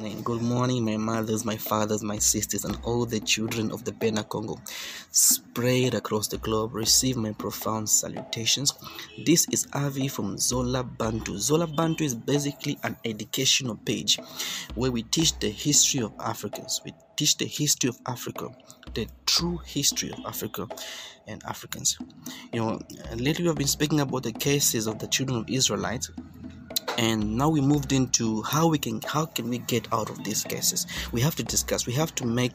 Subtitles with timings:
[0.00, 0.22] morning.
[0.22, 4.24] Good morning, my mothers, my fathers, my sisters, and all the children of the Bena
[4.24, 4.58] Congo
[5.10, 6.74] spread across the globe.
[6.74, 8.72] Receive my profound salutations.
[9.26, 11.36] This is Avi from Zola Bantu.
[11.36, 14.18] Zola Bantu is basically an educational page
[14.74, 16.80] where we teach the history of Africans.
[16.82, 18.48] We teach the history of Africa,
[18.94, 20.66] the true history of Africa
[21.26, 21.98] and Africans.
[22.54, 22.80] You know,
[23.16, 26.10] lately we've been speaking about the cases of the children of Israelites
[27.00, 30.44] and now we moved into how we can how can we get out of these
[30.44, 30.86] cases.
[31.12, 32.52] We have to discuss we have to make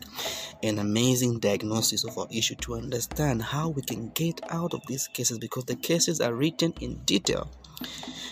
[0.62, 5.08] an amazing diagnosis of our issue to understand how we can get out of these
[5.08, 7.50] cases because the cases are written in detail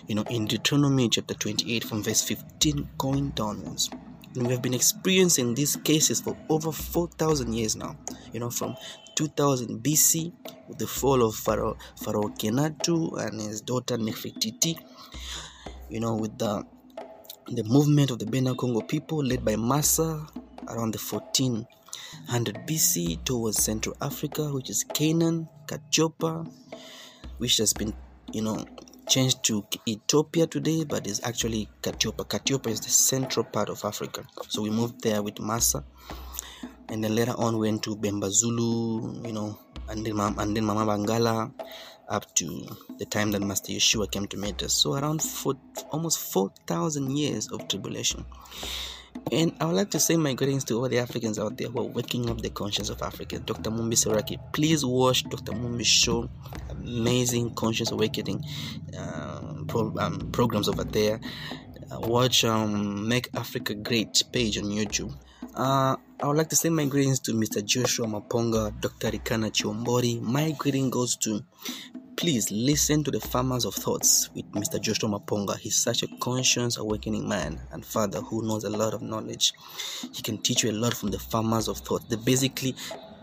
[0.07, 3.89] you know in deuteronomy chapter 28 from verse 15 going downwards.
[4.35, 7.97] And we have been experiencing these cases for over 4000 years now
[8.31, 8.75] you know from
[9.15, 10.31] 2000 bc
[10.67, 14.77] with the fall of pharaoh pharaoh kenatu and his daughter nefertiti
[15.89, 16.65] you know, with the
[17.47, 20.25] the movement of the Bena Congo people led by Massa
[20.69, 26.49] around the 1400 BC towards Central Africa, which is Canaan, Katiopa,
[27.37, 27.93] which has been,
[28.31, 28.65] you know,
[29.07, 32.25] changed to Ethiopia today, but is actually Katiopa.
[32.25, 34.23] Katiopa is the central part of Africa.
[34.47, 35.83] So we moved there with Massa,
[36.87, 40.85] and then later on went to Bemba Zulu, you know, and then, and then Mama
[40.85, 41.51] Bangala,
[42.09, 44.73] up to the time that Master Yeshua came to meet us.
[44.73, 45.55] So around four,
[45.91, 48.25] almost 4,000 years of tribulation.
[49.31, 51.79] And I would like to say my greetings to all the Africans out there who
[51.79, 53.39] are waking up the conscience of Africa.
[53.39, 53.69] Dr.
[53.71, 55.53] Mumbi Seraki, please watch Dr.
[55.53, 56.29] Mumbi's show,
[56.69, 58.43] amazing conscience awakening
[58.97, 61.19] uh, pro, um, programs over there.
[61.91, 65.15] Uh, watch um, Make Africa Great page on YouTube.
[65.55, 67.61] Uh, I would like to send my greetings to Mr.
[67.65, 69.09] Joshua Maponga, Dr.
[69.09, 70.21] Arikana Chihombori.
[70.21, 71.43] My greeting goes to
[72.15, 74.79] please listen to the farmers of thoughts with Mr.
[74.79, 75.57] Joshua Maponga.
[75.57, 79.51] He's such a conscious, awakening man and father who knows a lot of knowledge.
[80.13, 82.07] He can teach you a lot from the farmers of thought.
[82.09, 82.73] The basically,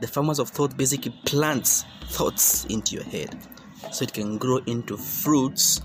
[0.03, 3.35] the farmers of thought basically plants thoughts into your head,
[3.93, 5.81] so it can grow into fruits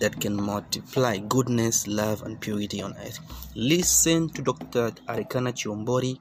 [0.00, 3.20] that can multiply goodness, love, and purity on earth.
[3.54, 4.90] Listen to Dr.
[5.08, 6.18] Arikana Chihombori.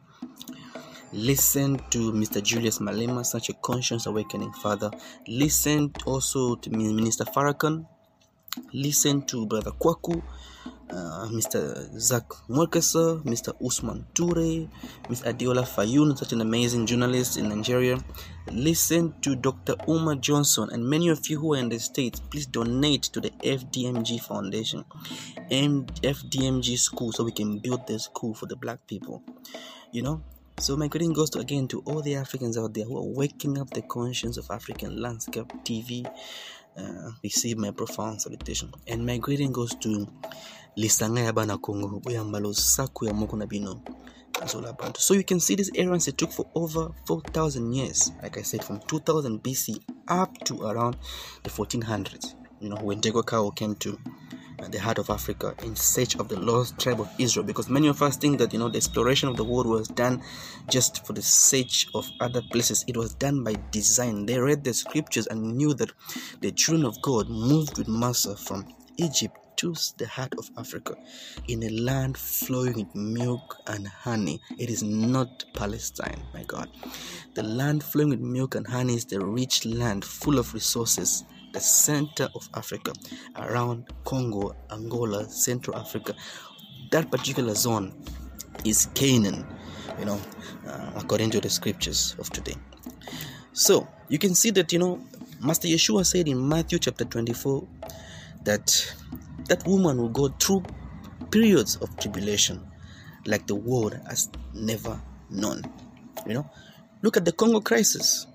[1.16, 2.44] Listen to Mr.
[2.44, 4.92] Julius Malema, such a conscious awakening father.
[5.30, 7.88] Listen also to Minister Farrakhan.
[8.74, 10.22] Listen to Brother Kwaku,
[10.90, 11.98] uh, Mr.
[11.98, 13.54] Zach Mwekesa, Mr.
[13.66, 14.68] Usman Ture,
[15.10, 15.22] Ms.
[15.24, 17.98] Adeola Fayehun, such an amazing journalist in Nigeria.
[18.52, 19.76] Listen to Dr.
[19.88, 22.20] Umar Johnson and many of you who are in the States.
[22.20, 24.84] Please donate to the FDMG Foundation,
[25.50, 29.24] FDMG School, so we can build the school for the black people.
[29.94, 30.22] You know,
[30.58, 33.58] so my greeting goes to again to all the Africans out there who are waking
[33.58, 36.06] up the conscience of African landscape TV.
[36.78, 38.70] Uh, receive my profound salutation.
[38.86, 40.08] And my greeting goes to
[40.78, 43.82] Lisanga Saku Yamoko Bino.
[44.38, 44.98] That's all about.
[44.98, 48.12] So you can see these errands it took for over 4,000 years.
[48.22, 50.98] Like I said, from 2000 BC up to around
[51.44, 52.36] the 1400s.
[52.60, 53.98] You know, when Diego Cao came to
[54.70, 58.02] the heart of Africa in search of the lost tribe of Israel because many of
[58.02, 60.22] us think that you know the exploration of the world was done
[60.70, 64.74] just for the sake of other places it was done by design they read the
[64.74, 65.92] scriptures and knew that
[66.42, 68.66] the children of God moved with Massa from
[68.98, 70.96] Egypt to the heart of Africa
[71.48, 74.42] in a land flowing with milk and honey.
[74.58, 76.70] It is not Palestine, my God.
[77.36, 81.24] The land flowing with milk and honey is the rich land full of resources
[81.56, 82.92] the center of Africa,
[83.38, 86.14] around Congo, Angola, Central Africa.
[86.92, 87.94] That particular zone
[88.66, 89.48] is Canaan,
[89.98, 90.20] you know,
[90.68, 92.56] uh, according to the scriptures of today.
[93.54, 95.00] So you can see that, you know,
[95.40, 97.66] Master Yeshua said in Matthew chapter 24
[98.44, 98.94] that
[99.48, 100.62] that woman will go through
[101.32, 102.60] periods of tribulation
[103.26, 105.00] like the world has never
[105.30, 105.62] known.
[106.28, 106.50] You know,
[107.02, 108.28] look at the Congo crisis.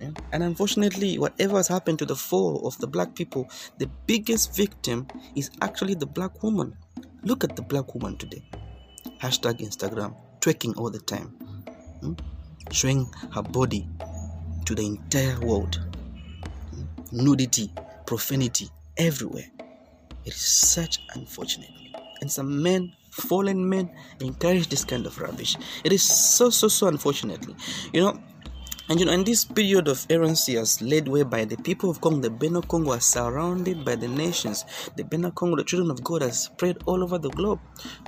[0.00, 0.10] Yeah?
[0.32, 5.06] And unfortunately, whatever has happened to the fall of the black people, the biggest victim
[5.36, 6.76] is actually the black woman.
[7.22, 8.42] Look at the black woman today.
[9.20, 11.28] Hashtag Instagram, twerking all the time,
[12.00, 12.14] hmm?
[12.70, 13.86] showing her body
[14.64, 15.80] to the entire world.
[16.70, 16.84] Hmm?
[17.12, 17.70] Nudity,
[18.06, 19.50] profanity, everywhere.
[20.24, 21.70] It is such unfortunate.
[22.20, 25.56] And some men, fallen men, encourage this kind of rubbish.
[25.84, 27.54] It is so, so, so unfortunately.
[27.92, 28.20] You know,
[28.90, 32.00] and you know, in this period of errancy as led way by the people of
[32.00, 34.64] Congo, the Beno Congo, are surrounded by the nations.
[34.96, 37.60] The Beno Congo, the children of God, are spread all over the globe.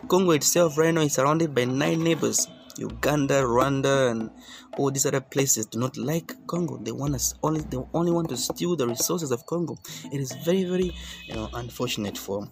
[0.08, 2.48] Congo itself right now is surrounded by nine neighbors.
[2.78, 4.30] Uganda, Rwanda, and
[4.76, 6.78] all these other places do not like Congo.
[6.78, 9.76] They want us only they only want to steal the resources of Congo.
[10.10, 10.92] It is very, very
[11.26, 12.48] you know unfortunate for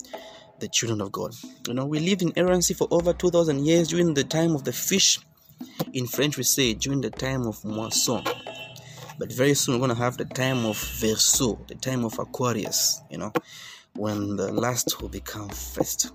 [0.61, 1.35] the children of God.
[1.67, 4.73] You know, we lived in errancy for over 2,000 years during the time of the
[4.73, 5.19] fish.
[5.93, 8.25] In French, we say during the time of poisson.
[9.19, 13.03] But very soon we're going to have the time of Verseau, the time of Aquarius,
[13.11, 13.33] you know,
[13.95, 16.13] when the last will become first.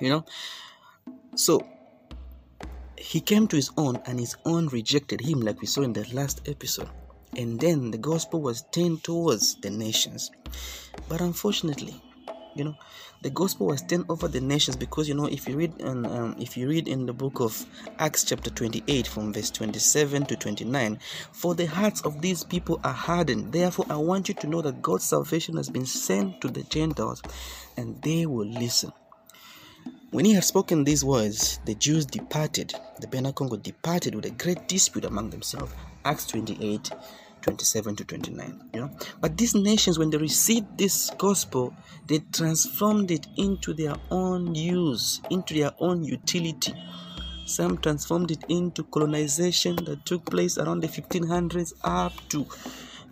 [0.00, 0.24] You know,
[1.34, 1.66] so
[2.96, 6.06] he came to his own and his own rejected him, like we saw in the
[6.14, 6.88] last episode.
[7.36, 10.30] And then the gospel was turned towards the nations.
[11.08, 12.00] But unfortunately,
[12.54, 12.76] you know,
[13.22, 16.36] the gospel was turned over the nations because you know if you read in, um,
[16.38, 17.64] if you read in the book of
[17.98, 20.98] acts chapter 28 from verse 27 to 29
[21.32, 23.52] for the hearts of these people are hardened.
[23.52, 27.22] Therefore i want you to know that god's salvation has been sent to the gentiles
[27.76, 28.92] and they will listen.
[30.10, 32.74] When he had spoken these words the jews departed.
[33.00, 35.72] The Bena Congo departed with a great dispute among themselves.
[36.04, 36.90] Acts 28
[37.44, 38.90] 27 to 29 you know.
[39.20, 41.74] But these nations when they received this gospel
[42.06, 46.74] they transformed it into their own use into their own utility.
[47.46, 52.46] Some transformed it into colonization that took place around the 1500s up to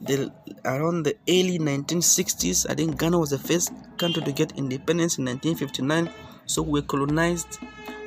[0.01, 0.33] the
[0.65, 5.25] around the early 1960s i think ghana was the first country to get independence in
[5.25, 6.11] 1959
[6.47, 7.61] so we colonized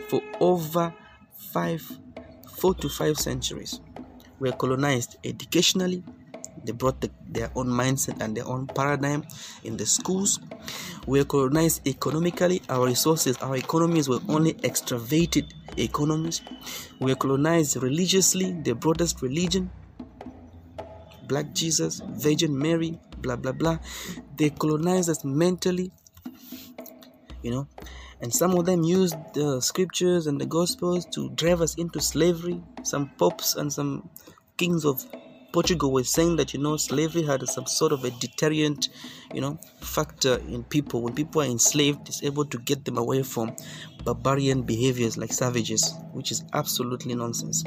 [0.09, 0.93] for over
[1.53, 1.81] five
[2.57, 3.79] four to five centuries
[4.39, 6.03] were colonized educationally.
[6.63, 9.23] They brought the, their own mindset and their own paradigm
[9.63, 10.39] in the schools.
[11.05, 12.61] We were colonized economically.
[12.69, 16.41] Our resources, our economies were only extravated economies.
[16.99, 18.53] We were colonized religiously.
[18.63, 19.69] They brought us religion,
[21.27, 23.77] Black Jesus, Virgin Mary, blah blah blah.
[24.37, 25.91] They colonized us mentally.
[27.43, 27.67] You know,
[28.21, 32.61] and some of them used the scriptures and the gospels to drive us into slavery.
[32.83, 34.09] Some popes and some
[34.57, 35.05] kings of
[35.55, 38.89] Portugal were saying that you know slavery had some sort of a deterrent,
[39.33, 41.01] you know, factor in people.
[41.01, 43.55] When people are enslaved, it's able to get them away from
[44.03, 47.63] barbarian behaviors like savages, which is absolutely nonsense.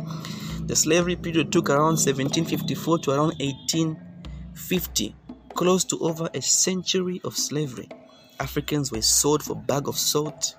[0.66, 5.16] The slavery period took around 1754 to around 1850,
[5.54, 7.88] close to over a century of slavery.
[8.40, 10.56] Africans were sold for bag of salt.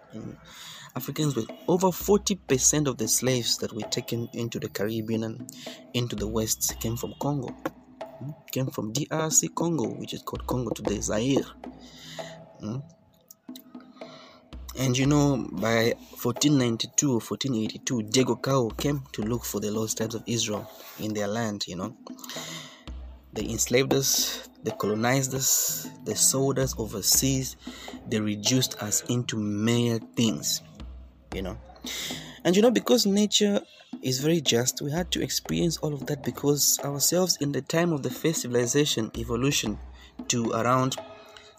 [0.96, 5.52] Africans were over 40% of the slaves that were taken into the Caribbean and
[5.94, 7.50] into the West came from Congo.
[7.50, 8.32] Hmm?
[8.52, 11.46] Came from DRC Congo, which is called Congo today, Zaire.
[12.60, 12.78] Hmm?
[14.78, 19.98] And you know, by 1492 or 1482, Diego Cao came to look for the lost
[19.98, 21.96] tribes of Israel in their land, you know.
[23.34, 27.56] They enslaved us, they colonized us, they sold us overseas,
[28.08, 30.62] they reduced us into mere things,
[31.34, 31.58] you know.
[32.44, 33.62] And you know, because nature
[34.02, 37.94] is very just, we had to experience all of that because ourselves in the time
[37.94, 39.78] of the first civilization evolution
[40.30, 40.96] to around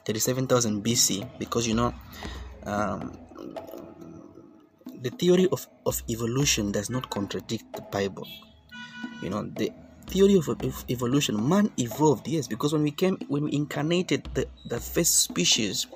[0.07, 1.95] 37,000 BC, because you know,
[2.65, 3.17] um,
[5.03, 8.27] the theory of, of evolution does not contradict the Bible.
[9.23, 9.73] You know, the
[10.11, 10.49] theory of,
[10.91, 15.87] evolution man evolved yes because when we came when we incarnated the, the first species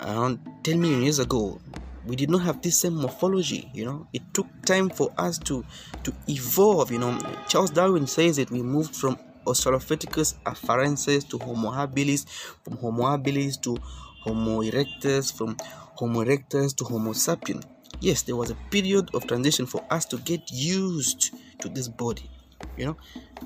[0.00, 1.60] around 10 million years ago
[2.06, 4.06] we did not have this same morphology you know.
[4.12, 5.64] It took time for us to
[6.02, 7.18] to evolve you know.
[7.48, 12.26] Charles darwin says that we moved from australopithecus afarensis to homo habilis
[12.62, 13.76] from homo habilis to
[14.22, 15.56] homo erectus from
[15.96, 17.62] homo erectus to homo sapien
[18.00, 22.30] yes there was a period of transition for us to get used to this body
[22.76, 22.96] you know,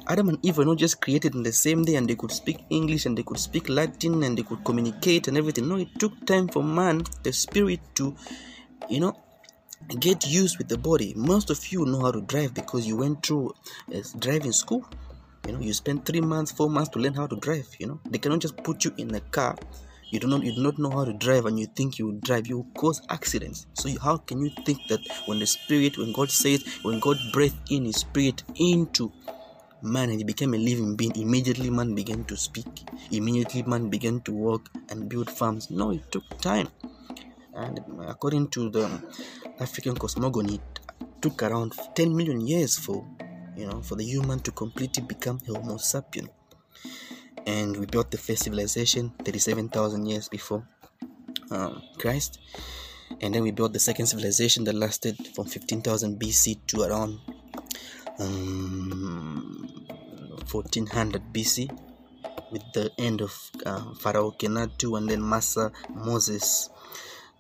[0.09, 2.65] Adam and Eve were not just created in the same day and they could speak
[2.71, 5.69] English and they could speak Latin and they could communicate and everything.
[5.69, 8.17] No, it took time for man, the spirit, to,
[8.89, 9.17] you know,
[10.01, 11.15] get used with the body.
[11.17, 13.55] Most of you know how to drive because you went through
[13.95, 14.87] uh, a driving school.
[15.47, 17.69] You know, you spent three months, four months to learn how to drive.
[17.79, 19.57] You know, they cannot just put you in a car
[20.11, 22.21] you do not you do not know how to drive and you think you will
[22.21, 22.47] drive.
[22.47, 23.67] You will cause accidents.
[23.75, 27.57] So how can you think that when the spirit when god says when god breathed
[27.71, 29.13] in his spirit into
[29.83, 32.67] man and he became a living being immediately man began to speak.
[33.11, 35.71] Immediately man began to walk and build farms.
[35.71, 36.69] No it took time.
[37.55, 38.89] And according to the
[39.61, 40.81] african cosmogony it
[41.21, 43.05] took around 10 million years for
[43.57, 46.29] you know for the human to completely become homo sapien
[47.47, 50.67] and we built the first civilization 37,000 years before
[51.51, 52.39] um, Christ.
[53.21, 57.19] And then we built the second civilization that lasted from 15,000 BC to around
[58.19, 59.87] um,
[60.51, 61.71] 1400 BC
[62.51, 66.71] with the end of uh, Pharaoh Kenatu and then Massa Moses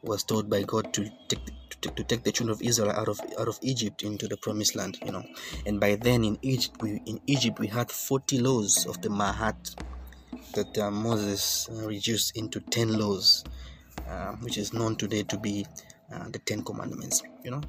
[0.02, 1.40] was told by God to take
[1.80, 4.74] to, to take the children of Israel out of out of Egypt into the promised
[4.74, 5.24] land you know
[5.66, 9.76] and by then in Egypt we in Egypt we had 40 laws of the Mahat
[10.54, 13.44] that uh, Moses uh, reduced into 10 laws
[14.08, 15.66] uh, which is known today to be
[16.12, 17.22] uh, the Ten Commandments.
[17.44, 17.60] You know,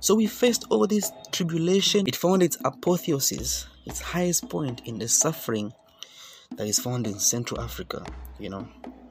[0.00, 2.06] so we faced all this tribulation.
[2.06, 5.72] It found its apotheosis, its highest point in the suffering
[6.56, 8.04] that is found in Central Africa.
[8.38, 8.68] You know,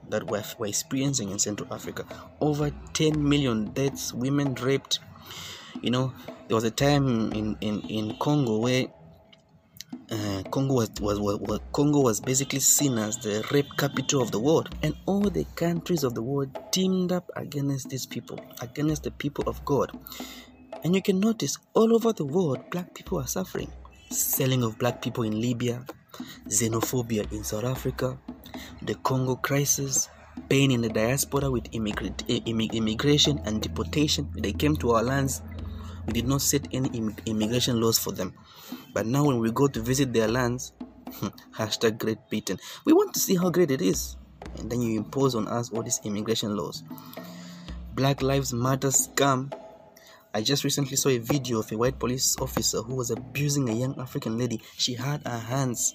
[0.09, 2.05] that we're, we're experiencing in Central Africa.
[2.39, 4.99] Over 10 million deaths, women raped.
[5.81, 6.13] You know,
[6.47, 8.87] there was a time in, in, in Congo where
[10.11, 14.39] uh, Congo was, was, was, Congo was basically seen as the rape capital of the
[14.39, 19.11] world, and all the countries of the world teamed up against these people, against the
[19.11, 19.91] people of God.
[20.83, 23.71] And you can notice all over the world, black people are suffering.
[24.09, 25.83] Selling of black people in Libya,
[26.47, 28.17] xenophobia in South Africa,
[28.81, 30.09] the Congo crisis,
[30.49, 34.29] pain in the diaspora with eh, immigration and deportation.
[34.35, 35.41] They came to our lands.
[36.07, 36.89] We did not set any
[37.25, 38.33] immigration laws for them.
[38.93, 40.73] But now, when we go to visit their lands,
[41.11, 44.17] hmm, hashtag Great Britain, we want to see how great it is.
[44.57, 46.83] And then you impose on us all these immigration laws.
[47.93, 49.51] Black Lives Matter scam.
[50.33, 53.73] I just recently saw a video of a white police officer who was abusing a
[53.73, 54.61] young African lady.
[54.75, 55.93] She had her hands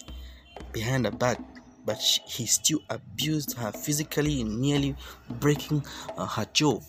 [0.73, 1.39] behind her back,
[1.85, 4.97] but she, he still abused her physically, nearly
[5.29, 5.85] breaking
[6.17, 6.81] uh, her jaw.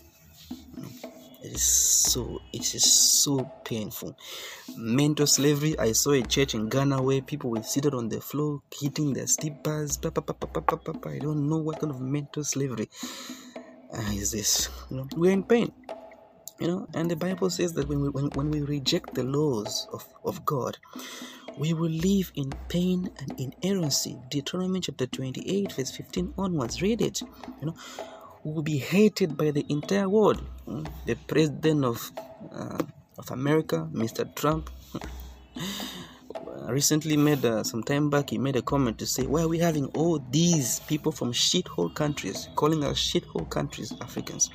[1.42, 4.16] It is so it is so painful.
[4.76, 5.76] Mental slavery.
[5.76, 9.26] I saw a church in Ghana where people were seated on the floor, hitting their
[9.26, 9.98] slippers.
[10.04, 12.88] I don't know what kind of mental slavery
[13.92, 14.68] uh, is this.
[14.88, 15.72] You know, we're in pain.
[16.62, 19.88] You know, and the Bible says that when we when, when we reject the laws
[19.92, 20.78] of, of God,
[21.58, 24.16] we will live in pain and in inerrancy.
[24.30, 26.80] Deuteronomy chapter 28, verse 15 onwards.
[26.80, 27.20] Read it.
[27.60, 27.74] You know,
[28.44, 30.38] we will be hated by the entire world.
[30.64, 30.84] Hmm?
[31.04, 32.12] The president of
[32.52, 32.78] uh,
[33.18, 34.32] of America, Mr.
[34.32, 34.70] Trump,
[36.68, 38.30] recently made uh, some time back.
[38.30, 41.92] He made a comment to say, "Why are we having all these people from shithole
[41.92, 44.48] countries calling us shithole countries, Africans?"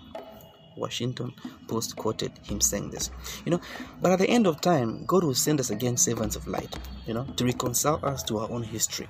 [0.78, 1.34] Washington
[1.68, 3.10] Post quoted him saying this.
[3.46, 3.62] You know,
[4.02, 7.14] but at the end of time, God will send us again servants of light, you
[7.14, 9.08] know, to reconcile us to our own history.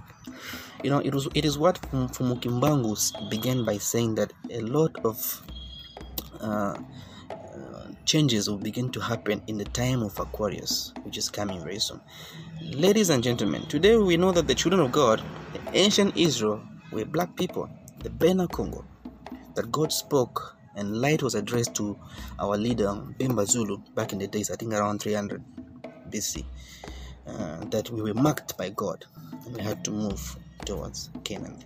[0.84, 5.42] You know, it was it is what Mfumukimbangu began by saying that a lot of
[6.40, 6.78] uh,
[7.30, 11.80] uh, changes will begin to happen in the time of Aquarius, which is coming very
[11.80, 12.00] soon.
[12.62, 15.22] Ladies and gentlemen, today we know that the children of God,
[15.74, 17.70] ancient Israel, were black people,
[18.00, 18.86] the Bena Congo,
[19.56, 21.98] that God spoke and light was addressed to
[22.40, 22.86] our leader
[23.20, 25.44] Bemba Zulu back in the days, I think around 300
[26.10, 26.46] BC,
[27.28, 29.06] uh, that we were marked by God
[29.46, 31.64] and we had to move towards Canaan.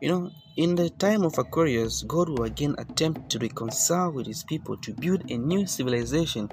[0.00, 4.44] You know, in the time of Aquarius, God will again attempt to reconcile with his
[4.44, 6.50] people to build a new civilization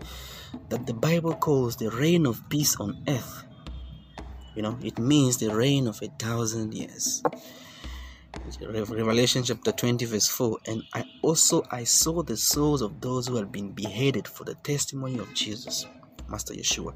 [0.69, 3.43] that the Bible calls the reign of peace on earth.
[4.55, 7.23] You know, it means the reign of a thousand years.
[8.59, 13.35] Revelation chapter 20 verse 4 and I also I saw the souls of those who
[13.35, 15.85] had been beheaded for the testimony of Jesus
[16.31, 16.93] Master Yeshua.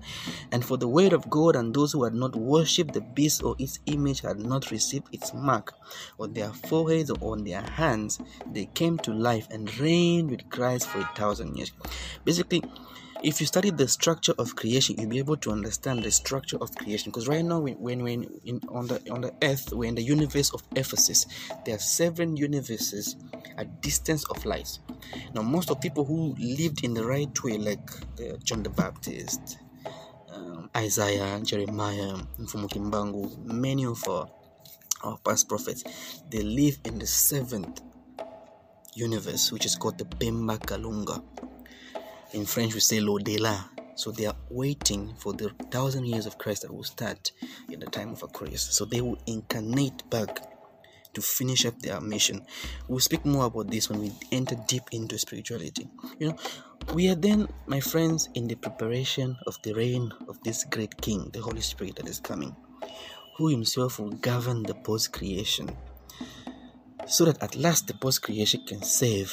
[0.51, 3.55] And for the word of God and those who had not worshipped the beast or
[3.59, 5.73] its image had not received its mark
[6.19, 8.19] on their foreheads or on their hands
[8.51, 11.73] they came to life and reigned with Christ for a thousand years.
[12.23, 12.63] Basically
[13.23, 16.75] if you study the structure of creation you'll be able to understand the structure of
[16.75, 17.11] creation.
[17.11, 20.03] Because right now when when, when in, on the on the earth we're in the
[20.03, 21.25] universe of ephesus
[21.65, 23.15] there are seven universes
[23.57, 24.79] at distance of light
[25.33, 29.57] now most of people who lived in the right way like uh, john the baptist
[30.33, 34.27] um, isaiah jeremiah mfumukimbangu many of our,
[35.03, 35.83] our past prophets
[36.29, 37.81] they live in the seventh
[38.95, 41.21] universe which is called the bemba kalunga
[42.35, 43.69] in French, we say l'au-delà.
[43.95, 47.31] So they are waiting for the thousand years of Christ that will start
[47.69, 48.61] in the time of Aquarius.
[48.61, 50.43] So they will incarnate back
[51.13, 52.45] to finish up their mission.
[52.89, 55.87] We'll speak more about this when we enter deep into spirituality.
[56.19, 56.35] You know,
[56.93, 61.29] we are then, my friends, in the preparation of the reign of this great King,
[61.31, 62.53] the Holy Spirit that is coming,
[63.37, 65.69] who himself will govern the post creation,
[67.07, 69.31] so that at last the post creation can save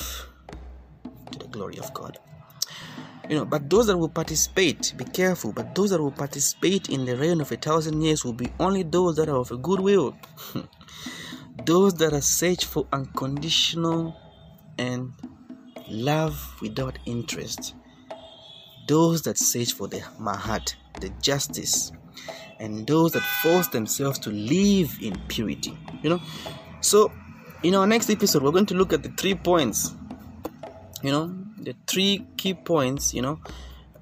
[1.32, 2.16] to the glory of God
[3.28, 7.04] you know but those that will participate be careful but those that will participate in
[7.04, 9.80] the reign of a thousand years will be only those that are of a good
[9.80, 10.16] will
[11.64, 14.16] those that are search for unconditional
[14.78, 15.12] and
[15.88, 17.74] love without interest.
[18.88, 21.90] Those that search for the mahat the justice
[22.60, 26.20] and those that force themselves to live in purity you know?
[26.80, 27.10] So
[27.62, 29.94] in our next episode we're going to look at the three points
[31.02, 33.40] you know the three key points you know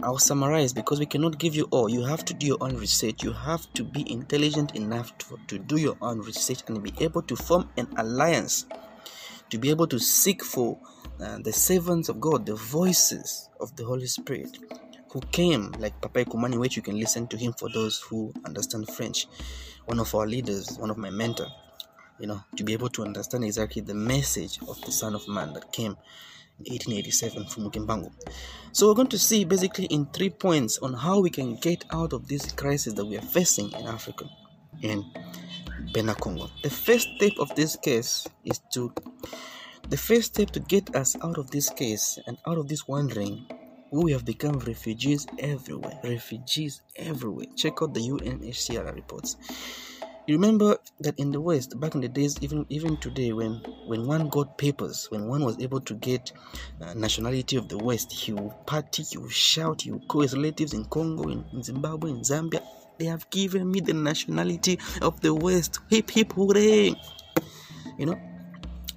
[0.02, 1.86] I'll summarize because we cannot give you all.
[1.90, 3.22] You have to do your own research.
[3.22, 7.20] You have to be intelligent enough to, to do your own research and be able
[7.20, 8.64] to form an alliance
[9.50, 10.78] to be able to seek for
[11.20, 14.58] uh, the servants of God, the voices of the Holy Spirit
[15.10, 18.88] who came, like Papa Ekumani, which you can listen to him for those who understand
[18.88, 19.26] French.
[19.86, 21.48] One of our leaders, one of my mentor,
[22.20, 25.52] you know, to be able to understand exactly the message of the Son of Man
[25.54, 25.96] that came
[26.60, 28.12] 1887 from Mukimbangu.
[28.72, 32.12] So we're going to see basically in three points on how we can get out
[32.12, 34.26] of this crisis that we are facing in Africa,
[34.82, 35.04] in
[35.92, 36.50] Bena Congo.
[36.62, 38.92] The first step of this case is to
[39.88, 43.46] the first step to get us out of this case and out of this wandering
[43.92, 45.98] we have become refugees everywhere.
[46.04, 47.46] Refugees everywhere.
[47.56, 49.36] Check out the UNHCR reports.
[50.30, 53.54] You remember that in the West, back in the days, even even today, when
[53.88, 56.30] when one got papers, when one was able to get
[56.80, 60.36] uh, nationality of the West, he will party, he will shout, he will call his
[60.36, 62.62] relatives in Congo, in, in Zimbabwe, in Zambia.
[62.96, 65.80] They have given me the nationality of the West.
[65.88, 66.94] Hip hip hooray!
[67.98, 68.29] You know,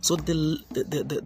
[0.04, 1.22] so the the the the,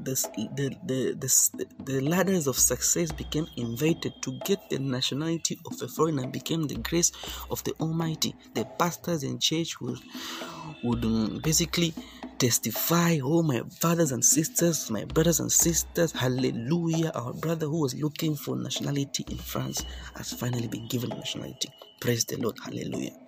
[0.55, 5.87] the, the, the, the ladders of success became invited to get the nationality of a
[5.87, 7.11] foreigner became the grace
[7.49, 8.35] of the Almighty.
[8.53, 9.97] The pastors in church would
[10.83, 11.91] would um, basically
[12.37, 17.11] testify, oh my brothers and sisters, my brothers and sisters, hallelujah.
[17.15, 19.83] Our brother who was looking for nationality in France
[20.15, 21.69] has finally been given nationality.
[21.99, 23.26] Praise the Lord, hallelujah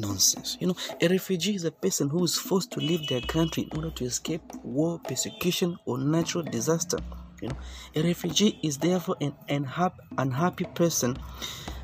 [0.00, 0.56] nonsense.
[0.60, 3.76] You know, a refugee is a person who is forced to leave their country in
[3.76, 6.98] order to escape war, persecution, or natural disaster.
[7.40, 7.56] You know,
[7.94, 11.16] a refugee is therefore an unhappy, unhappy person.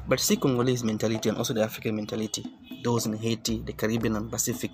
[0.06, 2.44] But see Congolese mentality and also the African mentality,
[2.83, 4.71] those in Haiti, the Caribbean, and Pacific.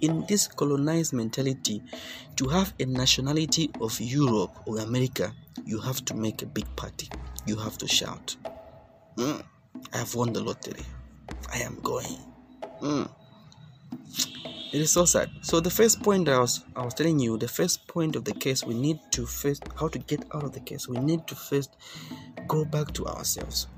[0.00, 1.84] In this colonized mentality,
[2.34, 5.32] to have a nationality of Europe or America,
[5.64, 7.08] you have to make a big party.
[7.46, 8.36] You have to shout,
[9.16, 9.42] mm,
[9.92, 10.82] I have won the lottery.
[11.52, 12.31] I am going.
[12.82, 13.08] Mm.
[14.72, 15.30] It is so sad.
[15.42, 18.32] So the first point I was I was telling you, the first point of the
[18.32, 20.88] case, we need to first how to get out of the case.
[20.88, 21.76] We need to first
[22.48, 23.68] go back to ourselves.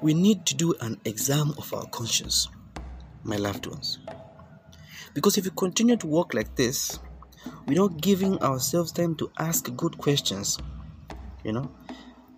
[0.00, 2.48] We need to do an exam of our conscience,
[3.22, 3.98] my loved ones.
[5.12, 6.98] Because if we continue to walk like this,
[7.66, 10.58] without giving ourselves time to ask good questions,
[11.44, 11.70] you know,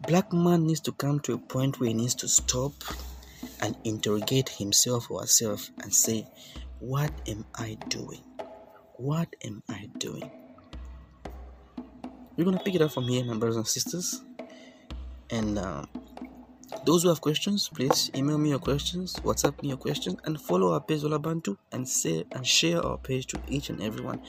[0.09, 2.73] black man needs to come to a point where he needs to stop
[3.63, 6.27] and interrogate himself or herself and say,
[6.81, 8.23] What am I doing?
[8.97, 10.31] What am I doing?
[12.37, 14.23] We're going to pick it up from here, my brothers and sisters.
[15.31, 15.87] And uh,
[16.85, 20.73] those who have questions, please email me your questions, WhatsApp me your questions, and follow
[20.73, 24.21] our page Zola Bantu and say and share our page to each and everyone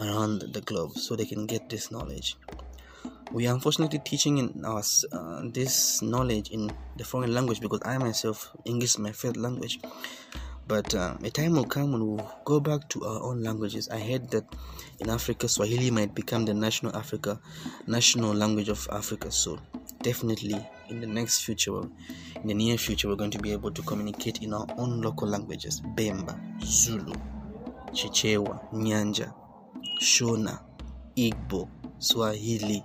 [0.00, 2.36] around the globe so they can get this knowledge
[3.32, 7.96] we are unfortunately teaching in our uh, this knowledge in the foreign language because I
[7.98, 9.80] myself English is my first language.
[10.68, 13.88] But uh, a time will come when we'll go back to our own languages.
[13.88, 14.44] I heard that
[15.00, 17.40] in Africa, Swahili might become the national Africa,
[17.86, 19.30] national language of Africa.
[19.30, 19.58] So
[20.02, 23.82] definitely, in the next future, in the near future, we're going to be able to
[23.82, 27.14] communicate in our own local languages: Bemba, Zulu,
[27.92, 29.34] Chichewa, Nyanja,
[30.00, 30.60] Shona,
[31.16, 31.68] Igbo,
[31.98, 32.82] Swahili,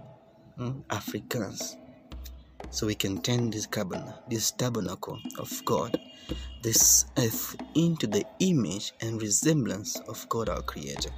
[0.89, 1.77] Africans.
[2.69, 5.99] So we can turn this tabernacle, this tabernacle of God,
[6.61, 11.09] this earth into the image and resemblance of God our Creator.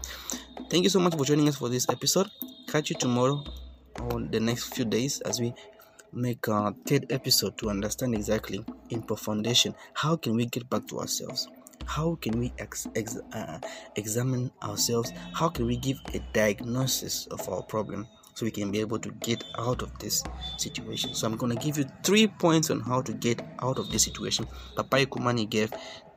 [0.69, 2.29] Thank you so much for joining us for this episode.
[2.67, 3.43] Catch you tomorrow
[4.01, 5.53] or the next few days as we
[6.13, 10.99] make our third episode to understand exactly in foundation how can we get back to
[10.99, 11.47] ourselves
[11.85, 13.59] how can we ex- ex- uh,
[13.95, 18.79] examine ourselves how can we give a diagnosis of our problem so we can be
[18.79, 20.23] able to get out of this
[20.57, 21.13] situation.
[21.13, 24.03] So I'm going to give you three points on how to get out of this
[24.03, 24.47] situation.
[24.75, 25.73] Papa Kumani gave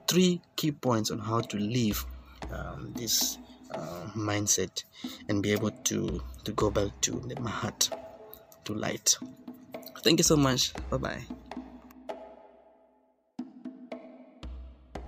[0.06, 2.04] three key points on how to leave
[2.52, 3.38] um, this
[3.70, 4.84] uh, mindset
[5.28, 7.90] and be able to to go back to the mahat
[8.64, 9.16] to light.
[10.02, 10.72] Thank you so much.
[10.90, 11.41] Bye bye.